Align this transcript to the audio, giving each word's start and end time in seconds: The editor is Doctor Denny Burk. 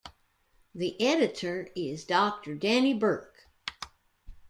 The 0.73 0.99
editor 0.99 1.69
is 1.75 2.05
Doctor 2.05 2.55
Denny 2.55 2.95
Burk. 2.95 3.47